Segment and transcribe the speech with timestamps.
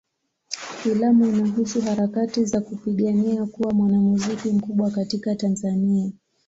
[0.49, 6.11] Filamu inahusu harakati za kupigania kuwa mwanamuziki mkubwa katika Tanzania.